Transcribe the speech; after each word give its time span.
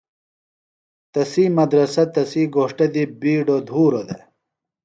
تسی 1.11 1.45
مدرسہ 1.57 2.03
تسی 2.13 2.43
گھوݜٹہ 2.55 2.87
دی 2.93 3.03
بِیڈوۡ 3.19 3.63
دُھورہ 3.67 4.01
دےۡ۔ 4.07 4.23